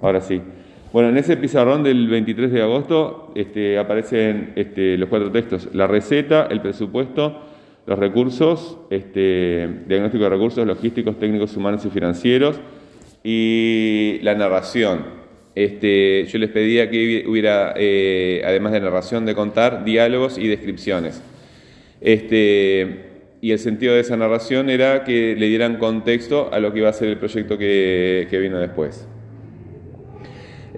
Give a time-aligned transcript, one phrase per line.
[0.00, 0.40] Ahora sí.
[0.92, 5.68] Bueno, en ese pizarrón del 23 de agosto este, aparecen este, los cuatro textos.
[5.74, 7.42] La receta, el presupuesto,
[7.84, 12.58] los recursos, este, diagnóstico de recursos logísticos, técnicos, humanos y financieros,
[13.22, 15.18] y la narración.
[15.54, 21.22] Este, yo les pedía que hubiera, eh, además de narración, de contar, diálogos y descripciones.
[22.00, 23.06] Este,
[23.42, 26.88] y el sentido de esa narración era que le dieran contexto a lo que iba
[26.88, 29.06] a ser el proyecto que, que vino después.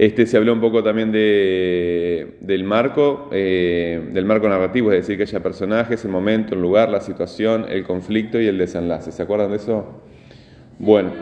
[0.00, 5.18] Este, se habló un poco también de, del marco, eh, del marco narrativo, es decir,
[5.18, 9.12] que haya personajes, el momento, el lugar, la situación, el conflicto y el desenlace.
[9.12, 10.00] ¿Se acuerdan de eso?
[10.78, 11.12] Bueno.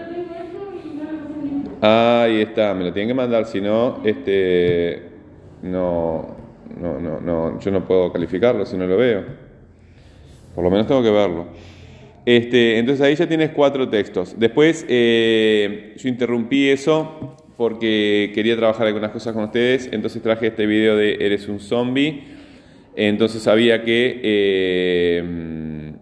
[1.81, 5.03] Ahí está, me lo tienen que mandar, si no, este,
[5.63, 6.37] no,
[6.81, 9.25] no, no, no, yo no puedo calificarlo si no lo veo.
[10.55, 11.47] Por lo menos tengo que verlo.
[12.25, 14.37] Este, entonces ahí ya tienes cuatro textos.
[14.39, 20.65] Después eh, yo interrumpí eso porque quería trabajar algunas cosas con ustedes, entonces traje este
[20.65, 22.23] video de Eres un zombie.
[22.95, 25.93] Entonces sabía que eh,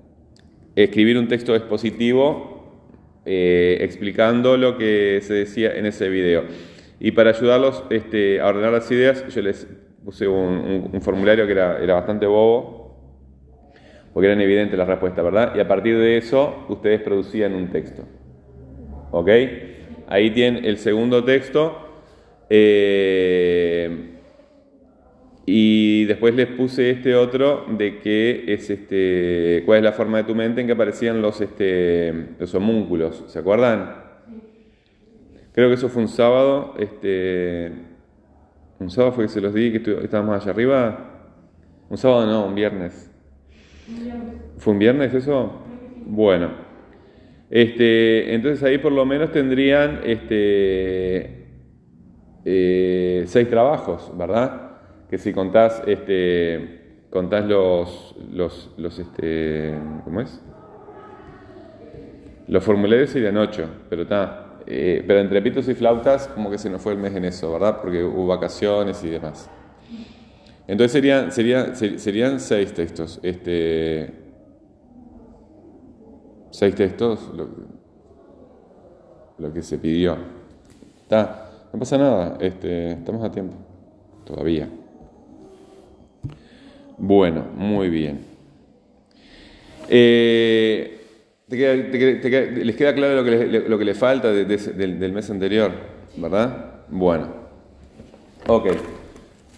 [0.77, 6.45] escribir un texto expositivo eh, explicando lo que se decía en ese video.
[7.01, 9.67] Y para ayudarlos este, a ordenar las ideas, yo les
[10.05, 13.01] puse un, formulario que era, era, bastante bobo,
[14.13, 15.55] porque eran evidentes las respuestas, ¿verdad?
[15.57, 18.03] Y a partir de eso, ustedes producían un texto.
[19.11, 19.31] ¿Ok?
[20.09, 21.83] Ahí tienen el segundo texto.
[22.49, 24.13] Eh,
[25.45, 29.63] y después les puse este otro de que es este.
[29.65, 30.61] ¿Cuál es la forma de tu mente?
[30.61, 33.25] En que aparecían los, este, los homúnculos.
[33.29, 33.95] ¿Se acuerdan?
[35.53, 36.75] Creo que eso fue un sábado.
[36.79, 37.73] Este,
[38.81, 41.11] un sábado fue que se los di que estábamos allá arriba.
[41.89, 43.11] Un sábado no, un viernes.
[44.59, 45.63] ¿Fue un viernes eso?
[46.05, 46.66] Bueno.
[47.51, 51.47] Este, entonces ahí por lo menos tendrían este,
[52.45, 54.73] eh, seis trabajos, ¿verdad?
[55.09, 58.71] Que si contás, este, contás los, los,
[60.05, 60.43] ¿cómo es?
[62.49, 64.43] Los formularios serían ocho, pero está.
[64.69, 67.53] Eh, pero entre pitos y flautas, como que se nos fue el mes en eso,
[67.53, 67.81] ¿verdad?
[67.81, 69.49] Porque hubo vacaciones y demás.
[70.67, 73.21] Entonces serían, seis textos.
[76.51, 77.31] Seis textos,
[79.39, 80.17] lo, que se pidió.
[81.03, 83.55] Está, no pasa nada, este, estamos a tiempo,
[84.25, 84.69] todavía.
[86.99, 88.21] Bueno, muy bien.
[89.89, 90.97] Eh,
[91.49, 95.71] ¿Les queda claro lo que les, lo que falta del, mes anterior?
[96.17, 96.83] ¿Verdad?
[96.89, 97.29] Bueno.
[98.49, 98.69] Ok.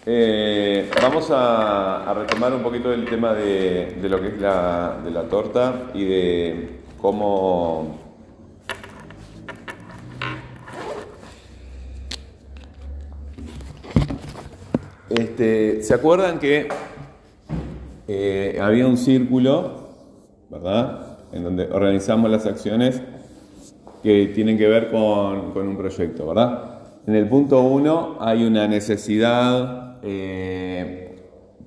[0.05, 5.23] Eh, vamos a, retomar un poquito el tema de, lo que es la, de la
[5.23, 7.97] torta y de cómo
[15.09, 16.67] este, ¿Se acuerdan que
[18.07, 19.89] eh, había un círculo,
[20.49, 21.19] ¿verdad?
[21.31, 23.01] En donde organizamos las acciones
[24.01, 26.79] que tienen que ver con, un proyecto, ¿verdad?
[27.05, 31.17] En el punto 1 hay una necesidad, eh,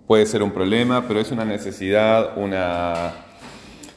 [0.06, 3.12] puede ser un problema, pero es una necesidad, una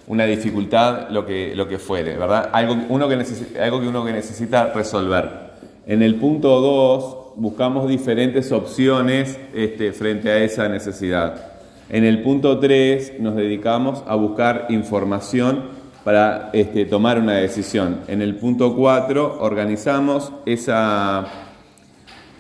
[0.07, 2.49] una dificultad, lo que, lo que fuere, ¿verdad?
[2.53, 3.16] Algo, uno que
[3.59, 5.45] algo que uno que necesita resolver.
[5.88, 11.53] En el punto 2 buscamos diferentes opciones este, frente a esa necesidad.
[11.89, 18.01] En el punto 3 nos dedicamos a buscar información para este, tomar una decisión.
[18.07, 21.25] En el punto 4 organizamos esa,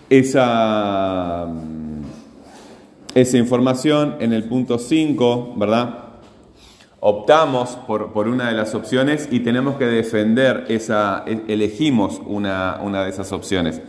[0.09, 1.47] esa,
[3.15, 4.17] esa información.
[4.19, 6.04] En el punto 5, ¿verdad?
[6.99, 13.31] Optamos por, una de las opciones y tenemos que defender esa, elegimos una, de esas
[13.31, 13.81] opciones.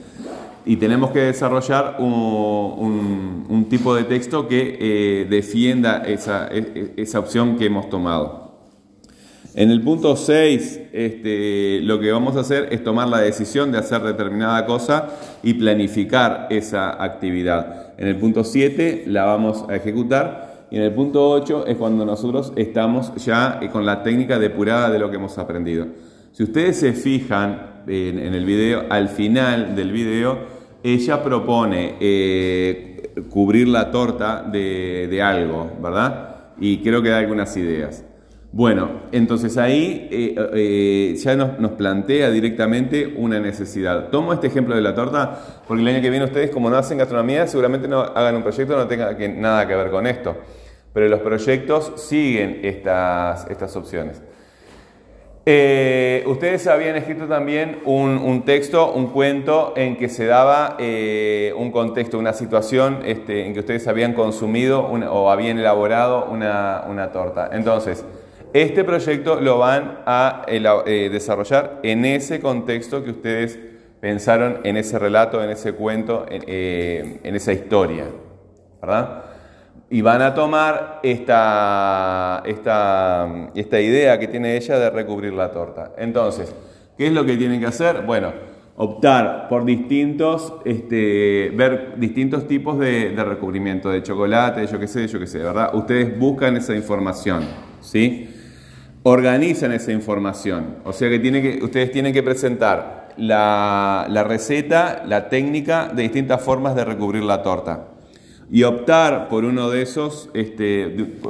[0.65, 7.21] Y tenemos que desarrollar un, tipo de texto que eh, defienda esa, e, e, esa,
[7.21, 8.47] opción que hemos tomado.
[9.55, 13.79] En el punto 6, este, lo que vamos a hacer es tomar la decisión de
[13.79, 15.09] hacer determinada cosa
[15.43, 17.95] y planificar esa actividad.
[17.97, 22.05] En el punto 7, la vamos a ejecutar y en el punto 8 es cuando
[22.05, 25.87] nosotros estamos ya eh, con la técnica depurada de lo que hemos aprendido.
[26.33, 30.39] Si ustedes se fijan en, el video, al final del video,
[30.83, 36.37] ella propone eh, cubrir la torta de, algo, ¿verdad?
[36.61, 38.05] Y creo que da algunas ideas.
[38.53, 44.09] Bueno, entonces ahí eh, ya nos, plantea directamente una necesidad.
[44.09, 46.99] Tomo este ejemplo de la torta porque el año que viene ustedes, como no hacen
[46.99, 50.37] gastronomía, seguramente no hagan un proyecto no tenga nada que ver con esto
[50.97, 54.23] pero los proyectos siguen estas, estas opciones.
[55.45, 61.71] Eh, ustedes habían escrito también un, texto, un cuento en que se daba eh, un
[61.71, 67.51] contexto, una situación este, en que ustedes habían consumido o habían elaborado una, torta.
[67.53, 68.03] Entonces,
[68.55, 73.59] este proyecto lo van a eh, desarrollar en ese contexto que ustedes
[74.01, 78.07] pensaron en ese relato, en ese cuento, en, en esa historia.
[78.81, 79.26] ¿Verdad?
[79.89, 85.93] Y van a tomar esta, esta, esta, idea que tiene ella de recubrir la torta.
[85.97, 86.53] Entonces,
[86.99, 88.03] ¿qué es lo que tienen que hacer?
[88.03, 88.33] Bueno,
[88.77, 95.07] optar por distintos, este, ver distintos tipos de, recubrimiento, de chocolate, de yo qué sé,
[95.07, 95.73] yo qué sé, ¿verdad?
[95.75, 97.45] Ustedes buscan esa información,
[97.81, 98.29] ¿sí?
[99.05, 105.29] Organizan esa información, o sea que, que ustedes tienen que presentar la, la receta, la
[105.29, 107.96] técnica de distintas formas de recubrir la torta
[108.51, 110.89] y optar por uno de esos, este,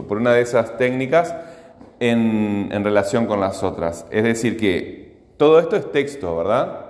[0.08, 1.34] por una de esas técnicas
[2.00, 4.06] en, relación con las otras.
[4.10, 6.86] Es decir, que todo esto es texto, ¿verdad?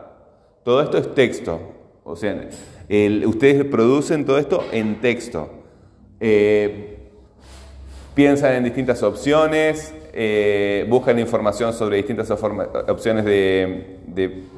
[0.65, 1.61] Todo esto es texto.
[2.05, 2.49] O sea,
[3.27, 5.51] ustedes producen todo esto en texto.
[6.19, 6.97] Eh,
[8.15, 13.99] piensan en distintas opciones, eh, buscan información sobre distintas opciones de,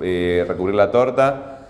[0.01, 1.69] eh, recubrir la torta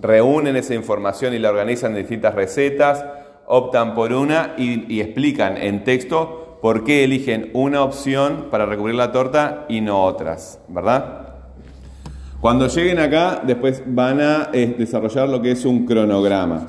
[0.00, 3.04] reúnen esa información y la organizan en distintas recetas,
[3.46, 9.12] optan por una y, explican en texto por qué eligen una opción para recubrir la
[9.12, 11.28] torta y no otras, ¿verdad?
[12.40, 16.66] Cuando lleguen acá, después van a eh, desarrollar lo que es un cronograma.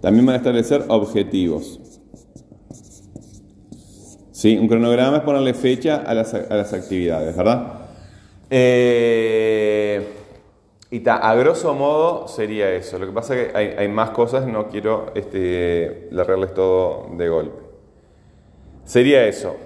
[0.00, 1.80] También van a establecer objetivos.
[4.32, 4.56] ¿Sí?
[4.56, 7.89] Un cronograma es ponerle fecha a las, a las actividades, ¿verdad?
[8.50, 10.04] Eh,
[10.90, 12.98] y a grosso modo sería eso.
[12.98, 17.62] Lo que pasa es que hay, más cosas, no quiero este, largarles todo de golpe.
[18.84, 19.56] Sería eso.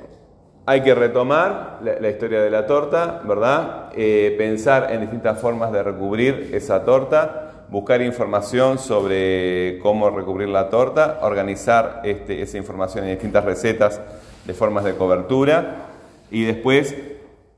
[0.66, 3.90] Hay que retomar la, historia de la torta, ¿verdad?
[3.96, 10.69] Eh, pensar en distintas formas de recubrir esa torta, buscar información sobre cómo recubrir la
[10.69, 14.00] torta, organizar este, esa información en distintas recetas
[14.44, 15.86] de formas de cobertura
[16.31, 16.94] y después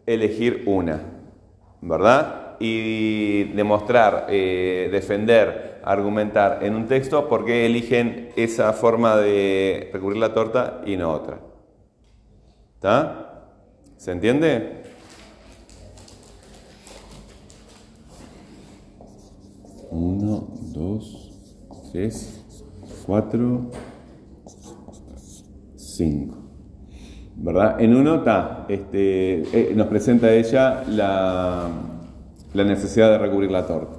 [0.07, 1.16] elegir una.
[1.87, 2.57] ¿Verdad?
[2.59, 10.19] Y demostrar, eh, defender, argumentar en un texto por qué eligen esa forma de recubrir
[10.19, 11.41] la torta y no otra.
[12.75, 13.45] ¿Está?
[13.97, 14.83] ¿Se entiende?
[19.91, 21.33] Uno, dos,
[21.93, 22.43] tres,
[23.07, 23.71] cuatro,
[25.77, 26.46] cinco.
[27.37, 27.81] ¿Verdad?
[27.81, 31.69] En uno está, este, eh, nos presenta ella la,
[32.55, 33.96] la necesidad de recubrir la torta.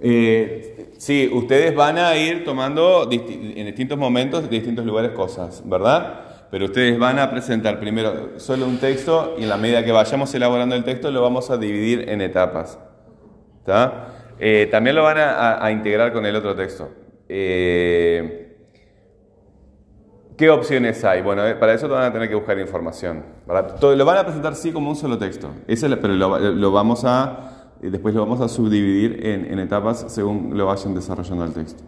[0.00, 6.20] Eh, sí, ustedes van a ir tomando en distintos momentos, en distintos lugares cosas, ¿verdad?
[6.50, 10.34] Pero ustedes van a presentar primero solo un texto y en la medida que vayamos
[10.34, 12.78] elaborando el texto lo vamos a dividir en etapas.
[14.38, 16.88] Eh, también lo van a, integrar con el otro texto.
[17.28, 18.56] Eh,
[20.38, 21.20] ¿Qué opciones hay?
[21.20, 23.24] Bueno, para eso van a tener que buscar información.
[23.46, 28.14] lo van a presentar sí como un solo texto, pero lo vamos a y después
[28.14, 31.82] lo vamos a subdividir en, etapas según lo vayan desarrollando el texto.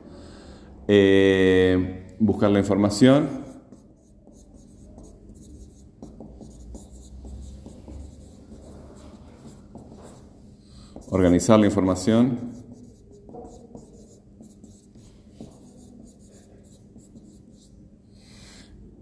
[0.87, 3.29] Eh, buscar la información.
[11.11, 12.39] Organizar la información.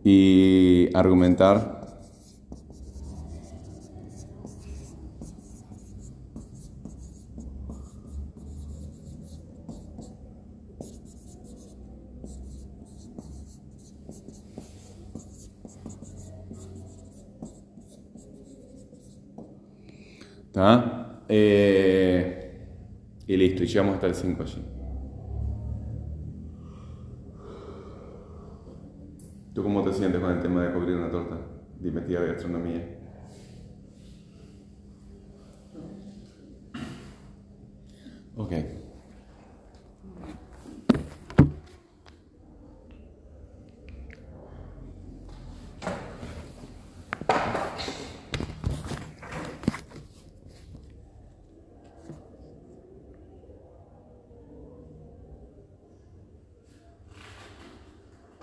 [0.04, 1.77] Y argumentar
[21.28, 22.66] Eh,
[23.26, 24.64] y listo, y llegamos hasta el 5 allí.
[29.54, 31.36] ¿Tú cómo te sientes con el tema de cubrir una torta?
[31.80, 32.97] Dime, tía de gastronomía.